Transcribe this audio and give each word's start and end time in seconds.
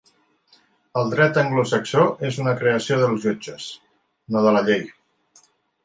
El 1.01 1.11
dret 1.11 1.37
anglosaxó 1.41 2.07
és 2.31 2.41
una 2.45 2.55
creació 2.63 2.99
dels 3.05 3.23
jutges, 3.27 3.71
no 4.37 4.47
de 4.49 4.57
la 4.59 4.69
llei. 4.71 4.87